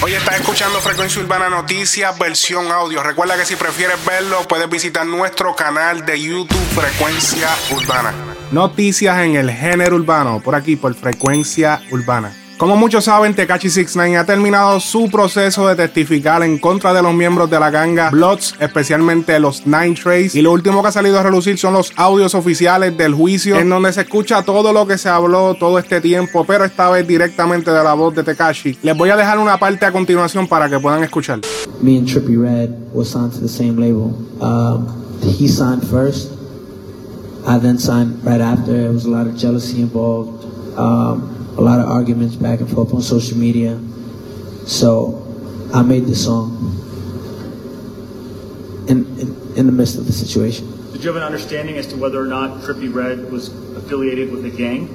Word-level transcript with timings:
Hoy 0.00 0.14
estás 0.14 0.36
escuchando 0.36 0.78
Frecuencia 0.80 1.20
Urbana 1.20 1.48
Noticias, 1.48 2.16
versión 2.16 2.70
audio. 2.70 3.02
Recuerda 3.02 3.36
que 3.36 3.44
si 3.44 3.56
prefieres 3.56 3.96
verlo, 4.04 4.46
puedes 4.46 4.70
visitar 4.70 5.04
nuestro 5.04 5.56
canal 5.56 6.06
de 6.06 6.22
YouTube 6.22 6.56
Frecuencia 6.72 7.48
Urbana. 7.74 8.14
Noticias 8.52 9.18
en 9.18 9.34
el 9.34 9.50
género 9.50 9.96
urbano, 9.96 10.40
por 10.40 10.54
aquí, 10.54 10.76
por 10.76 10.94
Frecuencia 10.94 11.82
Urbana. 11.90 12.32
Como 12.58 12.76
muchos 12.76 13.04
saben, 13.04 13.36
Tekashi 13.36 13.70
69 13.70 14.16
ha 14.16 14.26
terminado 14.26 14.80
su 14.80 15.08
proceso 15.08 15.68
de 15.68 15.76
testificar 15.76 16.42
en 16.42 16.58
contra 16.58 16.92
de 16.92 17.00
los 17.00 17.14
miembros 17.14 17.48
de 17.48 17.60
la 17.60 17.70
ganga 17.70 18.10
Bloods, 18.10 18.56
especialmente 18.58 19.38
los 19.38 19.64
Nine 19.64 19.94
Trace. 19.94 20.36
Y 20.36 20.42
lo 20.42 20.50
último 20.50 20.82
que 20.82 20.88
ha 20.88 20.92
salido 20.92 21.20
a 21.20 21.22
relucir 21.22 21.56
son 21.56 21.74
los 21.74 21.92
audios 21.94 22.34
oficiales 22.34 22.98
del 22.98 23.14
juicio, 23.14 23.56
en 23.60 23.70
donde 23.70 23.92
se 23.92 24.00
escucha 24.00 24.42
todo 24.42 24.72
lo 24.72 24.88
que 24.88 24.98
se 24.98 25.08
habló 25.08 25.54
todo 25.54 25.78
este 25.78 26.00
tiempo, 26.00 26.44
pero 26.44 26.64
esta 26.64 26.90
vez 26.90 27.06
directamente 27.06 27.70
de 27.70 27.84
la 27.84 27.94
voz 27.94 28.16
de 28.16 28.24
Tekashi. 28.24 28.76
Les 28.82 28.98
voy 28.98 29.10
a 29.10 29.16
dejar 29.16 29.38
una 29.38 29.56
parte 29.60 29.86
a 29.86 29.92
continuación 29.92 30.48
para 30.48 30.68
que 30.68 30.80
puedan 30.80 31.04
escuchar. 31.04 31.38
Me 31.80 31.96
and 31.96 32.08
Trippy 32.08 32.36
Red 32.36 32.70
were 32.92 33.06
signed 33.08 33.32
to 33.34 33.40
the 33.40 33.48
same 33.48 33.76
label. 33.76 34.12
Um, 34.40 34.84
he 35.22 35.46
signed 35.46 35.84
first. 35.84 36.32
I 37.46 37.60
then 37.60 37.78
signed 37.78 38.16
right 38.24 38.40
after. 38.40 38.72
There 38.72 38.90
was 38.90 39.04
a 39.04 39.10
lot 39.10 39.28
of 39.28 39.36
jealousy 39.36 39.80
involved. 39.80 40.44
Um, 40.76 41.37
a 41.58 41.60
lot 41.60 41.80
of 41.80 41.88
arguments 41.88 42.36
back 42.36 42.60
and 42.60 42.70
forth 42.70 42.94
on 42.94 43.02
social 43.02 43.36
media. 43.36 43.78
So 44.64 45.26
I 45.74 45.82
made 45.82 46.06
this 46.06 46.24
song 46.24 46.54
in, 48.88 49.04
in, 49.18 49.56
in 49.56 49.66
the 49.66 49.72
midst 49.72 49.98
of 49.98 50.06
the 50.06 50.12
situation. 50.12 50.70
Did 50.92 51.02
you 51.02 51.08
have 51.08 51.16
an 51.16 51.24
understanding 51.24 51.76
as 51.76 51.88
to 51.88 51.96
whether 51.96 52.22
or 52.22 52.26
not 52.26 52.62
Trippy 52.62 52.92
Red 52.92 53.30
was 53.32 53.48
affiliated 53.76 54.30
with 54.30 54.44
a 54.44 54.50
gang? 54.50 54.88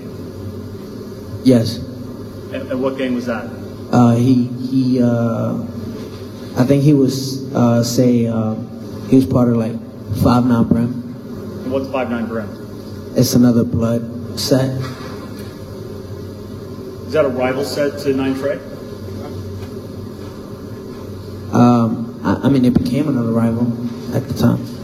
Yes. 1.44 1.78
And, 1.78 2.72
and 2.72 2.82
what 2.82 2.98
gang 2.98 3.14
was 3.14 3.26
that? 3.26 3.46
Uh, 3.92 4.16
he 4.16 4.46
he. 4.46 5.02
Uh, 5.02 5.62
I 6.56 6.64
think 6.66 6.84
he 6.84 6.94
was 6.94 7.54
uh, 7.54 7.84
say 7.84 8.26
uh, 8.28 8.56
he 9.10 9.18
was 9.18 9.26
part 9.26 9.50
of 9.50 9.58
like 9.58 9.74
Five 10.24 10.46
Nine 10.46 10.68
Brim. 10.68 10.92
And 11.64 11.72
what's 11.72 11.90
Five 11.90 12.10
Nine 12.10 12.26
Brim? 12.26 12.48
It's 13.16 13.34
another 13.34 13.64
blood 13.64 14.40
set. 14.40 14.80
Is 17.14 17.16
that 17.16 17.26
a 17.26 17.30
rival 17.30 17.64
set 17.64 18.00
to 18.00 18.14
Nine 18.16 18.34
Trey? 18.34 18.56
Um, 21.52 22.20
I, 22.24 22.48
I 22.48 22.50
mean, 22.50 22.66
it 22.66 22.74
became 22.74 23.08
another 23.08 23.32
rival 23.32 23.68
at 24.16 24.28
the 24.28 24.34
time. 24.34 24.83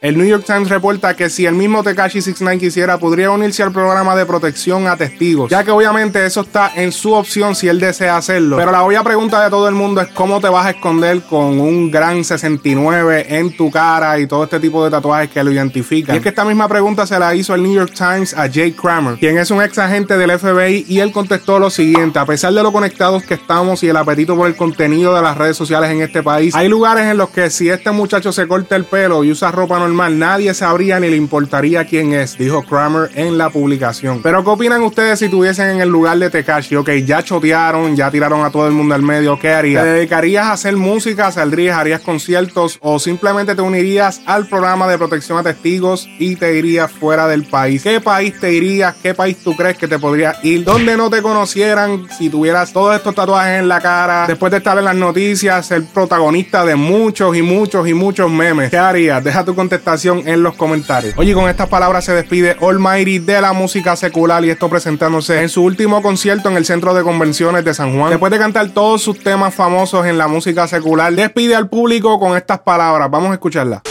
El 0.00 0.16
New 0.16 0.28
York 0.28 0.44
Times 0.46 0.68
reporta 0.68 1.16
que 1.16 1.28
si 1.28 1.44
el 1.44 1.54
mismo 1.54 1.82
Tekashi 1.82 2.22
69 2.22 2.60
quisiera, 2.60 2.98
podría 2.98 3.32
unirse 3.32 3.64
al 3.64 3.72
programa 3.72 4.14
de 4.14 4.24
protección 4.26 4.86
a 4.86 4.96
testigos, 4.96 5.50
ya 5.50 5.64
que 5.64 5.72
obviamente 5.72 6.24
eso 6.24 6.42
está 6.42 6.70
en 6.76 6.92
su 6.92 7.14
opción 7.14 7.56
si 7.56 7.66
él 7.66 7.80
desea 7.80 8.16
hacerlo. 8.16 8.58
Pero 8.58 8.70
la 8.70 8.84
obvia 8.84 9.02
pregunta 9.02 9.42
de 9.42 9.50
todo 9.50 9.68
el 9.68 9.74
mundo 9.74 10.00
es 10.00 10.06
cómo 10.10 10.40
te 10.40 10.48
vas 10.48 10.66
a 10.66 10.70
esconder 10.70 11.22
con 11.22 11.58
un 11.58 11.90
gran 11.90 12.22
69 12.22 13.26
en 13.28 13.56
tu 13.56 13.72
cara 13.72 14.20
y 14.20 14.28
todo 14.28 14.44
este 14.44 14.60
tipo 14.60 14.84
de 14.84 14.92
tatuajes 14.92 15.30
que 15.30 15.42
lo 15.42 15.50
identifican. 15.50 16.14
Y 16.14 16.18
es 16.18 16.22
que 16.22 16.28
esta 16.28 16.44
misma 16.44 16.68
pregunta 16.68 17.04
se 17.04 17.18
la 17.18 17.34
hizo 17.34 17.56
el 17.56 17.64
New 17.64 17.74
York 17.74 17.92
Times 17.92 18.34
a 18.34 18.46
Jake 18.46 18.76
Kramer, 18.80 19.18
quien 19.18 19.36
es 19.36 19.50
un 19.50 19.60
ex 19.60 19.78
agente 19.78 20.16
del 20.16 20.38
FBI, 20.38 20.84
y 20.86 21.00
él 21.00 21.10
contestó 21.10 21.58
lo 21.58 21.70
siguiente: 21.70 22.20
a 22.20 22.24
pesar 22.24 22.52
de 22.52 22.62
lo 22.62 22.70
conectados 22.70 23.24
que 23.24 23.34
estamos 23.34 23.82
y 23.82 23.88
el 23.88 23.96
apetito 23.96 24.36
por 24.36 24.46
el 24.46 24.54
contenido 24.54 25.12
de 25.16 25.22
las 25.22 25.36
redes 25.36 25.56
sociales 25.56 25.90
en 25.90 26.02
este 26.02 26.22
país, 26.22 26.54
hay 26.54 26.68
lugares 26.68 27.06
en 27.06 27.16
los 27.16 27.30
que 27.30 27.50
si 27.50 27.68
este 27.68 27.90
muchacho 27.90 28.30
se 28.30 28.46
corta 28.46 28.76
el 28.76 28.84
pelo 28.84 29.24
y 29.24 29.32
usa 29.32 29.50
ropa 29.50 29.87
normal, 29.88 30.18
nadie 30.18 30.52
sabría 30.52 31.00
ni 31.00 31.08
le 31.08 31.16
importaría 31.16 31.84
quién 31.86 32.12
es, 32.12 32.36
dijo 32.36 32.62
Kramer 32.62 33.10
en 33.14 33.38
la 33.38 33.48
publicación. 33.48 34.20
Pero 34.22 34.44
¿qué 34.44 34.50
opinan 34.50 34.82
ustedes 34.82 35.18
si 35.18 35.24
estuviesen 35.26 35.70
en 35.70 35.80
el 35.80 35.88
lugar 35.88 36.18
de 36.18 36.28
Tekashi? 36.28 36.76
Ok, 36.76 36.90
ya 37.06 37.22
chotearon, 37.22 37.96
ya 37.96 38.10
tiraron 38.10 38.44
a 38.44 38.50
todo 38.50 38.66
el 38.66 38.72
mundo 38.72 38.94
al 38.94 39.02
medio, 39.02 39.38
¿qué 39.38 39.50
harías? 39.50 39.82
¿Te 39.82 39.90
dedicarías 39.90 40.46
a 40.46 40.52
hacer 40.52 40.76
música, 40.76 41.32
saldrías, 41.32 41.78
harías 41.78 42.02
conciertos 42.02 42.78
o 42.82 42.98
simplemente 42.98 43.54
te 43.54 43.62
unirías 43.62 44.20
al 44.26 44.46
programa 44.46 44.86
de 44.88 44.98
protección 44.98 45.38
a 45.38 45.42
testigos 45.42 46.06
y 46.18 46.36
te 46.36 46.58
irías 46.58 46.92
fuera 46.92 47.26
del 47.26 47.44
país? 47.44 47.82
¿Qué 47.82 48.00
país 48.00 48.38
te 48.38 48.52
irías? 48.52 48.94
¿Qué 49.02 49.14
país 49.14 49.38
tú 49.42 49.56
crees 49.56 49.78
que 49.78 49.88
te 49.88 49.98
podrías 49.98 50.44
ir? 50.44 50.64
¿Dónde 50.64 50.96
no 50.98 51.08
te 51.08 51.22
conocieran 51.22 52.06
si 52.10 52.28
tuvieras 52.28 52.74
todos 52.74 52.94
estos 52.94 53.14
tatuajes 53.14 53.60
en 53.60 53.68
la 53.68 53.80
cara? 53.80 54.26
Después 54.26 54.52
de 54.52 54.58
estar 54.58 54.76
en 54.76 54.84
las 54.84 54.96
noticias, 54.96 55.66
ser 55.66 55.82
protagonista 55.86 56.64
de 56.66 56.76
muchos 56.76 57.34
y 57.34 57.40
muchos 57.40 57.88
y 57.88 57.94
muchos 57.94 58.30
memes. 58.30 58.70
¿Qué 58.70 58.76
harías? 58.76 59.24
Deja 59.24 59.44
tu 59.44 59.54
contestación 59.54 59.77
en 60.04 60.42
los 60.42 60.54
comentarios. 60.54 61.14
Oye, 61.16 61.34
con 61.34 61.48
estas 61.48 61.68
palabras 61.68 62.04
se 62.04 62.12
despide 62.12 62.56
Almighty 62.60 63.18
de 63.18 63.40
la 63.40 63.52
música 63.52 63.96
secular 63.96 64.44
y 64.44 64.50
esto 64.50 64.68
presentándose 64.68 65.40
en 65.40 65.48
su 65.48 65.62
último 65.62 66.02
concierto 66.02 66.48
en 66.48 66.56
el 66.56 66.64
Centro 66.64 66.94
de 66.94 67.02
Convenciones 67.02 67.64
de 67.64 67.74
San 67.74 67.96
Juan. 67.96 68.10
Después 68.10 68.30
de 68.30 68.38
cantar 68.38 68.68
todos 68.70 69.02
sus 69.02 69.18
temas 69.20 69.54
famosos 69.54 70.06
en 70.06 70.18
la 70.18 70.28
música 70.28 70.68
secular, 70.68 71.12
despide 71.14 71.54
al 71.54 71.68
público 71.68 72.18
con 72.18 72.36
estas 72.36 72.60
palabras. 72.60 73.10
Vamos 73.10 73.30
a 73.30 73.34
escucharla. 73.34 73.82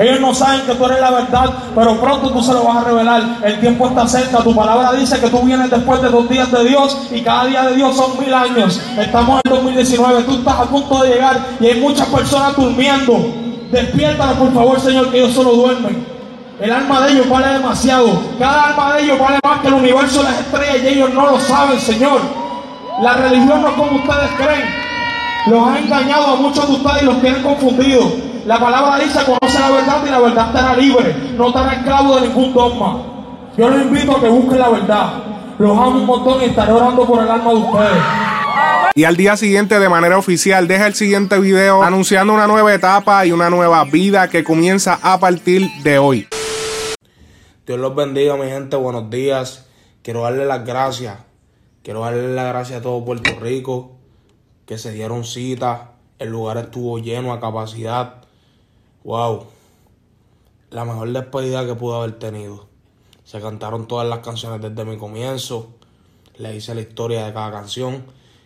Ellos 0.00 0.20
no 0.20 0.34
saben 0.34 0.62
que 0.66 0.74
tú 0.74 0.84
eres 0.86 1.00
la 1.00 1.10
verdad, 1.10 1.50
pero 1.74 2.00
pronto 2.00 2.30
tú 2.30 2.42
se 2.42 2.52
lo 2.52 2.64
vas 2.64 2.78
a 2.78 2.84
revelar. 2.88 3.38
El 3.44 3.60
tiempo 3.60 3.88
está 3.88 4.06
cerca. 4.08 4.38
Tu 4.38 4.54
palabra 4.54 4.92
dice 4.92 5.20
que 5.20 5.28
tú 5.28 5.40
vienes 5.42 5.70
después 5.70 6.02
de 6.02 6.08
dos 6.08 6.28
días 6.28 6.50
de 6.50 6.64
Dios 6.64 7.08
y 7.12 7.20
cada 7.22 7.46
día 7.46 7.62
de 7.62 7.76
Dios 7.76 7.96
son 7.96 8.18
mil 8.18 8.34
años. 8.34 8.80
Estamos 8.98 9.40
en 9.44 9.50
2019, 9.50 10.22
tú 10.24 10.34
estás 10.38 10.58
a 10.58 10.64
punto 10.64 11.02
de 11.02 11.10
llegar 11.10 11.40
y 11.60 11.66
hay 11.66 11.80
muchas 11.80 12.08
personas 12.08 12.56
durmiendo. 12.56 13.43
Despiértala, 13.74 14.34
por 14.34 14.54
favor, 14.54 14.78
Señor, 14.78 15.10
que 15.10 15.18
ellos 15.18 15.32
solo 15.32 15.50
duermen. 15.50 16.06
El 16.60 16.70
alma 16.70 17.00
de 17.00 17.12
ellos 17.12 17.28
vale 17.28 17.54
demasiado. 17.54 18.06
Cada 18.38 18.68
alma 18.68 18.94
de 18.94 19.02
ellos 19.02 19.18
vale 19.18 19.40
más 19.44 19.58
que 19.58 19.66
el 19.66 19.74
universo 19.74 20.22
las 20.22 20.38
estrellas 20.38 20.76
y 20.80 20.88
ellos 20.90 21.12
no 21.12 21.32
lo 21.32 21.40
saben, 21.40 21.80
Señor. 21.80 22.20
La 23.02 23.14
religión 23.14 23.62
no 23.62 23.68
es 23.70 23.74
como 23.74 23.96
ustedes 23.96 24.30
creen. 24.36 24.62
Los 25.48 25.66
han 25.66 25.76
engañado 25.78 26.24
a 26.24 26.36
muchos 26.36 26.68
de 26.68 26.74
ustedes 26.74 27.02
y 27.02 27.04
los 27.04 27.20
tienen 27.20 27.42
confundidos. 27.42 28.12
La 28.46 28.60
palabra 28.60 28.96
dice, 29.00 29.18
conoce 29.24 29.58
la 29.58 29.70
verdad 29.70 29.96
y 30.06 30.10
la 30.10 30.18
verdad 30.20 30.46
estará 30.46 30.76
libre. 30.76 31.16
No 31.36 31.48
estará 31.48 31.72
esclavo 31.72 32.14
de 32.14 32.28
ningún 32.28 32.54
dogma. 32.54 32.98
Yo 33.58 33.70
los 33.70 33.82
invito 33.82 34.16
a 34.16 34.20
que 34.20 34.28
busquen 34.28 34.60
la 34.60 34.68
verdad. 34.68 35.06
Los 35.58 35.72
amo 35.72 35.98
un 35.98 36.06
montón 36.06 36.40
y 36.42 36.44
estaré 36.44 36.70
orando 36.70 37.04
por 37.04 37.24
el 37.24 37.28
alma 37.28 37.50
de 37.50 37.56
ustedes. 37.56 38.33
Y 38.94 39.04
al 39.04 39.16
día 39.16 39.36
siguiente, 39.36 39.80
de 39.80 39.88
manera 39.88 40.18
oficial, 40.18 40.68
deja 40.68 40.86
el 40.86 40.94
siguiente 40.94 41.38
video 41.40 41.82
anunciando 41.82 42.32
una 42.32 42.46
nueva 42.46 42.72
etapa 42.72 43.26
y 43.26 43.32
una 43.32 43.50
nueva 43.50 43.84
vida 43.84 44.28
que 44.28 44.44
comienza 44.44 45.00
a 45.02 45.18
partir 45.18 45.68
de 45.82 45.98
hoy. 45.98 46.28
Dios 47.66 47.78
los 47.78 47.94
bendiga, 47.96 48.36
mi 48.36 48.46
gente. 48.46 48.76
Buenos 48.76 49.10
días. 49.10 49.66
Quiero 50.02 50.22
darle 50.22 50.44
las 50.44 50.64
gracias. 50.64 51.18
Quiero 51.82 52.00
darle 52.00 52.34
las 52.34 52.46
gracias 52.46 52.80
a 52.80 52.82
todo 52.82 53.04
Puerto 53.04 53.38
Rico 53.40 53.92
que 54.66 54.78
se 54.78 54.92
dieron 54.92 55.24
cita. 55.24 55.92
El 56.18 56.30
lugar 56.30 56.56
estuvo 56.58 56.98
lleno 56.98 57.32
a 57.32 57.40
capacidad. 57.40 58.22
Wow. 59.02 59.46
La 60.70 60.84
mejor 60.84 61.12
despedida 61.12 61.66
que 61.66 61.74
pude 61.74 61.96
haber 61.96 62.18
tenido. 62.18 62.68
Se 63.24 63.40
cantaron 63.40 63.88
todas 63.88 64.08
las 64.08 64.20
canciones 64.20 64.60
desde 64.60 64.84
mi 64.84 64.98
comienzo. 64.98 65.74
Le 66.36 66.54
hice 66.54 66.74
la 66.74 66.82
historia 66.82 67.26
de 67.26 67.32
cada 67.32 67.50
canción. 67.50 68.04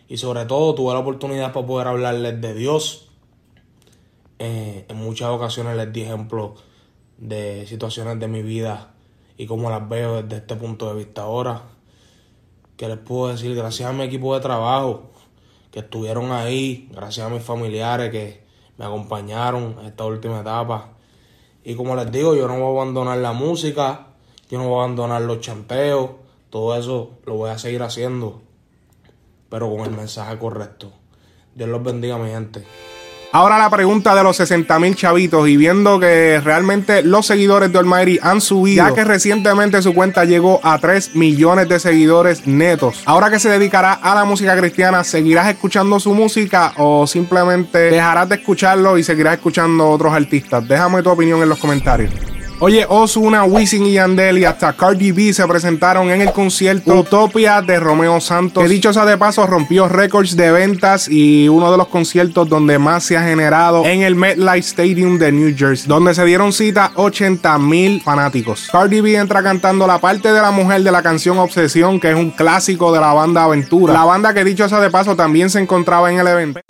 Y 0.09 0.17
sobre 0.17 0.47
todo 0.47 0.75
tuve 0.75 0.95
la 0.95 1.01
oportunidad 1.01 1.53
para 1.53 1.67
poder 1.67 1.89
hablarles 1.89 2.41
de 2.41 2.55
Dios. 2.55 3.11
Eh, 4.39 4.87
en 4.89 4.97
muchas 4.97 5.29
ocasiones 5.29 5.77
les 5.77 5.93
di 5.93 6.03
ejemplos 6.03 6.61
de 7.19 7.67
situaciones 7.67 8.19
de 8.19 8.29
mi 8.29 8.43
vida 8.43 8.95
y 9.37 9.47
cómo 9.47 9.69
las 9.69 9.87
veo 9.89 10.23
desde 10.23 10.39
este 10.39 10.57
punto 10.57 10.89
de 10.89 11.05
vista 11.05 11.23
ahora. 11.23 11.63
Que 12.77 12.89
les 12.89 12.99
puedo 12.99 13.29
decir, 13.29 13.55
gracias 13.55 13.89
a 13.89 13.93
mi 13.93 14.05
equipo 14.05 14.35
de 14.35 14.41
trabajo 14.41 15.11
que 15.71 15.81
estuvieron 15.81 16.33
ahí, 16.33 16.89
gracias 16.93 17.27
a 17.27 17.31
mis 17.31 17.43
familiares 17.43 18.11
que 18.11 18.45
me 18.79 18.85
acompañaron 18.85 19.77
en 19.81 19.87
esta 19.87 20.05
última 20.05 20.41
etapa. 20.41 20.95
Y 21.65 21.75
como 21.75 21.95
les 21.97 22.11
digo, 22.11 22.35
yo 22.35 22.49
no 22.49 22.59
voy 22.59 22.79
a 22.79 22.83
abandonar 22.83 23.19
la 23.19 23.33
música, 23.33 24.07
yo 24.49 24.59
no 24.59 24.69
voy 24.69 24.81
a 24.81 24.85
abandonar 24.85 25.23
los 25.23 25.41
chanteos, 25.41 26.13
todo 26.51 26.77
eso 26.77 27.11
lo 27.27 27.35
voy 27.35 27.51
a 27.51 27.59
seguir 27.59 27.83
haciendo, 27.83 28.41
pero 29.49 29.71
con 29.71 29.81
el 29.81 29.97
mensaje 29.97 30.37
correcto. 30.39 30.93
Dios 31.55 31.69
los 31.69 31.83
bendiga, 31.83 32.19
mi 32.19 32.31
gente. 32.31 32.65
Ahora 33.31 33.59
la 33.59 33.69
pregunta 33.69 34.15
de 34.15 34.23
los 34.23 34.39
60 34.39 34.79
mil 34.79 34.97
chavitos 34.97 35.47
y 35.49 35.59
viendo 35.59 36.01
que 36.01 36.41
realmente 36.43 37.03
los 37.03 37.27
seguidores 37.27 37.71
de 37.71 37.79
Almighty 37.79 38.19
han 38.23 38.41
subido, 38.41 38.89
ya 38.89 38.95
que 38.95 39.05
recientemente 39.05 39.83
su 39.83 39.93
cuenta 39.93 40.25
llegó 40.25 40.61
a 40.63 40.79
3 40.79 41.15
millones 41.15 41.69
de 41.69 41.79
seguidores 41.79 42.47
netos. 42.47 43.03
Ahora 43.05 43.29
que 43.31 43.39
se 43.39 43.51
dedicará 43.51 43.93
a 43.93 44.15
la 44.15 44.25
música 44.25 44.57
cristiana, 44.57 45.05
¿seguirás 45.05 45.49
escuchando 45.49 46.01
su 46.01 46.15
música 46.15 46.73
o 46.79 47.07
simplemente 47.07 47.79
dejarás 47.91 48.31
de 48.31 48.37
escucharlo 48.37 48.97
y 48.97 49.05
seguirás 49.05 49.35
escuchando 49.35 49.91
otros 49.91 50.15
artistas? 50.15 50.67
Déjame 50.67 51.03
tu 51.03 51.11
opinión 51.11 51.43
en 51.43 51.51
los 51.51 51.59
comentarios. 51.59 52.28
Oye, 52.61 52.85
Ozuna, 52.89 53.45
Wisin 53.45 53.87
y 53.87 53.93
Yandel 53.93 54.39
y 54.39 54.45
hasta 54.45 54.73
Cardi 54.73 55.13
B 55.13 55.33
se 55.33 55.47
presentaron 55.47 56.11
en 56.11 56.23
el 56.23 56.33
concierto 56.33 56.93
Utopia 56.93 57.63
de 57.63 57.79
Romeo 57.79 58.21
Santos. 58.21 58.65
Que 58.65 58.69
dicho 58.69 58.93
sea 58.93 59.05
de 59.05 59.17
paso, 59.17 59.47
rompió 59.47 59.89
récords 59.89 60.35
de 60.35 60.51
ventas 60.51 61.09
y 61.09 61.49
uno 61.49 61.71
de 61.71 61.79
los 61.79 61.87
conciertos 61.87 62.49
donde 62.49 62.81
más 62.81 63.05
se 63.05 63.17
ha 63.17 63.23
generado 63.23 63.85
en 63.85 64.03
el 64.03 64.17
MetLife 64.17 64.59
Stadium 64.59 65.19
de 65.19 65.31
New 65.31 65.55
Jersey, 65.57 65.87
donde 65.87 66.15
se 66.15 66.25
dieron 66.25 66.53
cita 66.53 66.91
80 66.97 67.59
mil 67.59 68.01
fanáticos. 68.01 68.69
Cardi 68.73 69.03
B 69.03 69.15
entra 69.15 69.41
cantando 69.41 69.87
la 69.87 70.01
parte 70.01 70.33
de 70.33 70.43
la 70.43 70.51
mujer 70.51 70.83
de 70.83 70.91
la 70.91 71.01
canción 71.01 71.39
Obsesión, 71.39 72.01
que 72.01 72.11
es 72.11 72.17
un 72.17 72.33
clásico 72.33 72.93
de 72.93 72.99
la 72.99 73.13
banda 73.13 73.45
Aventura. 73.45 73.93
La 73.93 74.05
banda 74.05 74.35
que 74.35 74.43
dicho 74.43 74.69
sea 74.69 74.81
de 74.81 74.91
paso 74.91 75.15
también 75.15 75.49
se 75.49 75.61
encontraba 75.61 76.11
en 76.11 76.19
el 76.19 76.27
evento. 76.27 76.61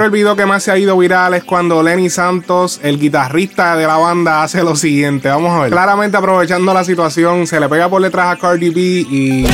El 0.00 0.12
video 0.12 0.36
que 0.36 0.46
más 0.46 0.62
se 0.62 0.70
ha 0.70 0.78
ido 0.78 0.96
viral 0.96 1.34
es 1.34 1.42
cuando 1.42 1.82
Lenny 1.82 2.08
Santos, 2.08 2.78
el 2.84 3.00
guitarrista 3.00 3.74
de 3.74 3.84
la 3.84 3.96
banda, 3.96 4.44
hace 4.44 4.62
lo 4.62 4.76
siguiente. 4.76 5.28
Vamos 5.28 5.50
a 5.50 5.62
ver. 5.62 5.72
Claramente 5.72 6.16
aprovechando 6.16 6.72
la 6.72 6.84
situación, 6.84 7.48
se 7.48 7.58
le 7.58 7.68
pega 7.68 7.88
por 7.88 8.00
detrás 8.00 8.32
a 8.32 8.38
Cardi 8.38 8.70
B 8.70 8.80
y. 8.80 9.46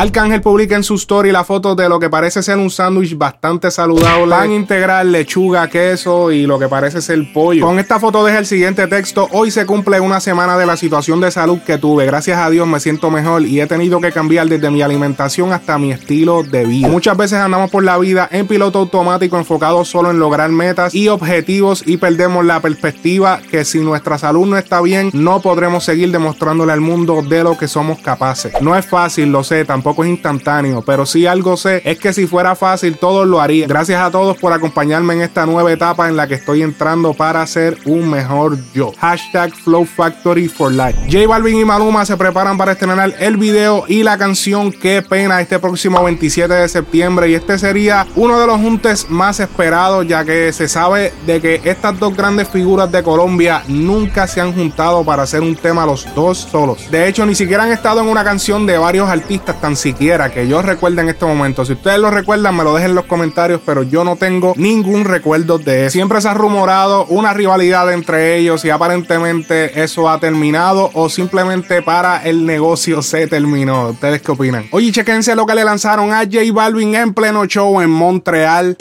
Arcángel 0.00 0.40
publica 0.40 0.76
en 0.76 0.82
su 0.82 0.94
story 0.94 1.30
la 1.30 1.44
foto 1.44 1.74
de 1.74 1.86
lo 1.86 2.00
que 2.00 2.08
parece 2.08 2.42
ser 2.42 2.56
un 2.56 2.70
sándwich 2.70 3.18
bastante 3.18 3.70
saludable. 3.70 4.34
Pan 4.34 4.50
integral, 4.50 5.12
lechuga, 5.12 5.68
queso 5.68 6.32
y 6.32 6.46
lo 6.46 6.58
que 6.58 6.68
parece 6.68 7.02
ser 7.02 7.30
pollo. 7.34 7.66
Con 7.66 7.78
esta 7.78 8.00
foto 8.00 8.24
deja 8.24 8.38
el 8.38 8.46
siguiente 8.46 8.86
texto. 8.86 9.28
Hoy 9.32 9.50
se 9.50 9.66
cumple 9.66 10.00
una 10.00 10.18
semana 10.18 10.56
de 10.56 10.64
la 10.64 10.78
situación 10.78 11.20
de 11.20 11.30
salud 11.30 11.58
que 11.66 11.76
tuve. 11.76 12.06
Gracias 12.06 12.38
a 12.38 12.48
Dios 12.48 12.66
me 12.66 12.80
siento 12.80 13.10
mejor 13.10 13.42
y 13.42 13.60
he 13.60 13.66
tenido 13.66 14.00
que 14.00 14.10
cambiar 14.10 14.48
desde 14.48 14.70
mi 14.70 14.80
alimentación 14.80 15.52
hasta 15.52 15.76
mi 15.76 15.92
estilo 15.92 16.44
de 16.44 16.64
vida. 16.64 16.88
Muchas 16.88 17.18
veces 17.18 17.38
andamos 17.38 17.70
por 17.70 17.84
la 17.84 17.98
vida 17.98 18.26
en 18.32 18.46
piloto 18.46 18.78
automático 18.78 19.36
enfocado 19.36 19.84
solo 19.84 20.10
en 20.10 20.18
lograr 20.18 20.48
metas 20.48 20.94
y 20.94 21.08
objetivos 21.08 21.82
y 21.86 21.98
perdemos 21.98 22.46
la 22.46 22.60
perspectiva 22.60 23.42
que 23.50 23.66
si 23.66 23.80
nuestra 23.80 24.16
salud 24.16 24.46
no 24.46 24.56
está 24.56 24.80
bien 24.80 25.10
no 25.12 25.42
podremos 25.42 25.84
seguir 25.84 26.10
demostrándole 26.10 26.72
al 26.72 26.80
mundo 26.80 27.20
de 27.20 27.44
lo 27.44 27.58
que 27.58 27.68
somos 27.68 27.98
capaces. 27.98 28.54
No 28.62 28.74
es 28.78 28.86
fácil, 28.86 29.30
lo 29.30 29.44
sé, 29.44 29.66
tampoco 29.66 29.89
es 29.98 30.08
instantáneo, 30.08 30.82
pero 30.82 31.06
si 31.06 31.26
algo 31.26 31.56
sé 31.56 31.82
es 31.84 31.98
que 31.98 32.12
si 32.12 32.26
fuera 32.26 32.54
fácil 32.54 32.96
todos 32.96 33.26
lo 33.26 33.40
harían. 33.40 33.68
Gracias 33.68 34.00
a 34.00 34.10
todos 34.10 34.36
por 34.36 34.52
acompañarme 34.52 35.14
en 35.14 35.22
esta 35.22 35.46
nueva 35.46 35.72
etapa 35.72 36.08
en 36.08 36.16
la 36.16 36.26
que 36.26 36.34
estoy 36.34 36.62
entrando 36.62 37.14
para 37.14 37.46
ser 37.46 37.78
un 37.84 38.08
mejor 38.10 38.58
yo. 38.72 38.92
Hashtag 38.98 39.54
Flow 39.54 39.84
Factory 39.84 40.48
for 40.48 40.72
Life. 40.72 40.98
J 41.10 41.26
Balvin 41.26 41.58
y 41.58 41.64
Maluma 41.64 42.04
se 42.04 42.16
preparan 42.16 42.56
para 42.56 42.72
estrenar 42.72 43.14
el 43.18 43.36
video 43.36 43.84
y 43.88 44.02
la 44.02 44.18
canción 44.18 44.72
Qué 44.72 45.02
pena 45.02 45.40
este 45.40 45.58
próximo 45.58 46.02
27 46.02 46.52
de 46.52 46.68
septiembre 46.68 47.28
y 47.28 47.34
este 47.34 47.58
sería 47.58 48.06
uno 48.16 48.38
de 48.38 48.46
los 48.46 48.58
juntes 48.60 49.10
más 49.10 49.40
esperados 49.40 50.06
ya 50.06 50.24
que 50.24 50.52
se 50.52 50.68
sabe 50.68 51.12
de 51.26 51.40
que 51.40 51.60
estas 51.64 51.98
dos 51.98 52.16
grandes 52.16 52.48
figuras 52.48 52.90
de 52.90 53.02
Colombia 53.02 53.62
nunca 53.68 54.26
se 54.26 54.40
han 54.40 54.52
juntado 54.52 55.04
para 55.04 55.24
hacer 55.24 55.40
un 55.40 55.56
tema 55.56 55.86
los 55.86 56.06
dos 56.14 56.38
solos. 56.38 56.90
De 56.90 57.08
hecho, 57.08 57.26
ni 57.26 57.34
siquiera 57.34 57.64
han 57.64 57.72
estado 57.72 58.00
en 58.00 58.08
una 58.08 58.24
canción 58.24 58.66
de 58.66 58.78
varios 58.78 59.08
artistas 59.08 59.56
siquiera 59.76 60.32
que 60.32 60.48
yo 60.48 60.62
recuerde 60.62 61.02
en 61.02 61.08
este 61.08 61.24
momento. 61.24 61.64
Si 61.64 61.72
ustedes 61.72 61.98
lo 61.98 62.10
recuerdan, 62.10 62.56
me 62.56 62.64
lo 62.64 62.74
dejen 62.74 62.90
en 62.90 62.96
los 62.96 63.06
comentarios, 63.06 63.60
pero 63.64 63.82
yo 63.82 64.04
no 64.04 64.16
tengo 64.16 64.54
ningún 64.56 65.04
recuerdo 65.04 65.58
de 65.58 65.86
eso. 65.86 65.92
Siempre 65.92 66.20
se 66.20 66.28
ha 66.28 66.34
rumorado 66.34 67.06
una 67.06 67.32
rivalidad 67.32 67.92
entre 67.92 68.36
ellos 68.36 68.64
y 68.64 68.70
aparentemente 68.70 69.82
eso 69.82 70.08
ha 70.08 70.18
terminado 70.18 70.90
o 70.94 71.08
simplemente 71.08 71.82
para 71.82 72.24
el 72.24 72.46
negocio 72.46 73.02
se 73.02 73.26
terminó. 73.26 73.90
¿Ustedes 73.90 74.22
qué 74.22 74.32
opinan? 74.32 74.66
Oye, 74.72 74.92
chequense 74.92 75.34
lo 75.34 75.46
que 75.46 75.54
le 75.54 75.64
lanzaron 75.64 76.12
a 76.12 76.24
J 76.24 76.40
Balvin 76.52 76.94
en 76.94 77.14
pleno 77.14 77.44
show 77.46 77.80
en 77.80 77.90
Montreal. 77.90 78.76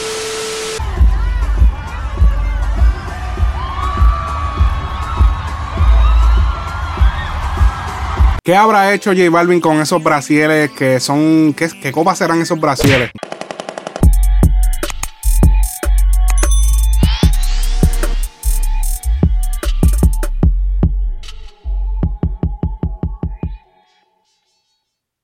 ¿Qué 8.50 8.56
habrá 8.56 8.96
hecho 8.96 9.12
J 9.12 9.30
Balvin 9.30 9.62
con 9.62 9.80
esos 9.80 10.02
brasieres 10.02 10.72
que 10.72 11.00
son... 11.00 11.54
¿Qué, 11.54 11.70
qué 11.80 11.92
copas 11.92 12.18
serán 12.18 12.42
esos 12.42 12.60
brasieres? 12.60 13.12